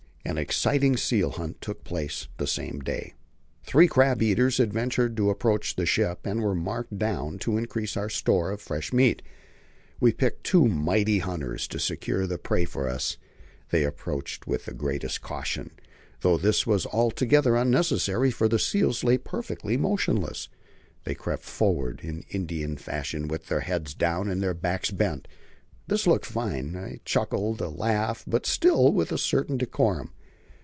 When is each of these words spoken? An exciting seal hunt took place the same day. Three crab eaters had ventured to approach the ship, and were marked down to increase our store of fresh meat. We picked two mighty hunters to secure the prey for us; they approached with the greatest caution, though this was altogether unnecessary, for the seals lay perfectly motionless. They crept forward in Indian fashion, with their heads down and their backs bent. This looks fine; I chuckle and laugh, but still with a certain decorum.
An 0.23 0.37
exciting 0.37 0.97
seal 0.97 1.31
hunt 1.31 1.59
took 1.61 1.83
place 1.83 2.27
the 2.37 2.45
same 2.45 2.79
day. 2.81 3.15
Three 3.63 3.87
crab 3.87 4.21
eaters 4.21 4.59
had 4.59 4.71
ventured 4.71 5.17
to 5.17 5.31
approach 5.31 5.75
the 5.75 5.85
ship, 5.87 6.27
and 6.27 6.41
were 6.43 6.53
marked 6.53 6.95
down 6.97 7.39
to 7.39 7.57
increase 7.57 7.97
our 7.97 8.07
store 8.07 8.51
of 8.51 8.61
fresh 8.61 8.93
meat. 8.93 9.23
We 9.99 10.13
picked 10.13 10.43
two 10.43 10.67
mighty 10.67 11.19
hunters 11.19 11.67
to 11.69 11.79
secure 11.79 12.27
the 12.27 12.37
prey 12.37 12.65
for 12.65 12.87
us; 12.87 13.17
they 13.71 13.83
approached 13.83 14.45
with 14.45 14.65
the 14.65 14.75
greatest 14.75 15.21
caution, 15.23 15.71
though 16.21 16.37
this 16.37 16.67
was 16.67 16.85
altogether 16.85 17.55
unnecessary, 17.55 18.29
for 18.29 18.47
the 18.47 18.59
seals 18.59 19.03
lay 19.03 19.17
perfectly 19.17 19.75
motionless. 19.75 20.49
They 21.03 21.15
crept 21.15 21.43
forward 21.43 22.01
in 22.03 22.25
Indian 22.29 22.77
fashion, 22.77 23.27
with 23.27 23.47
their 23.47 23.61
heads 23.61 23.95
down 23.95 24.29
and 24.29 24.39
their 24.41 24.53
backs 24.53 24.91
bent. 24.91 25.27
This 25.87 26.07
looks 26.07 26.29
fine; 26.31 26.77
I 26.77 26.99
chuckle 27.03 27.57
and 27.59 27.77
laugh, 27.77 28.23
but 28.25 28.45
still 28.45 28.93
with 28.93 29.11
a 29.11 29.17
certain 29.17 29.57
decorum. 29.57 30.13